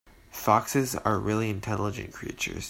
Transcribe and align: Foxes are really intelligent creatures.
Foxes 0.31 0.95
are 0.95 1.19
really 1.19 1.51
intelligent 1.51 2.11
creatures. 2.11 2.59